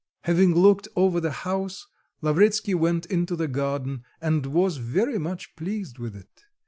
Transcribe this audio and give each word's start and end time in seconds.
Having 0.21 0.55
looked 0.55 0.87
over 0.95 1.19
the 1.19 1.29
house, 1.29 1.85
Lavretsky 2.23 2.73
went 2.73 3.05
into 3.05 3.35
the 3.35 3.47
garden 3.47 4.03
and 4.19 4.47
was 4.47 4.77
very 4.77 5.19
much 5.19 5.55
pleased 5.55 5.99
with 5.99 6.15
it. 6.15 6.45